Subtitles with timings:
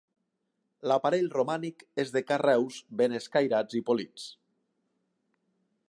[0.91, 4.27] L'aparell romànic és de carreus ben escairats i polits.